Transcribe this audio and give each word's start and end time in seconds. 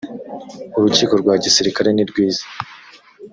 urukiko 0.77 1.13
rwa 1.21 1.33
gisirikare 1.43 1.89
nirwiza 1.93 2.43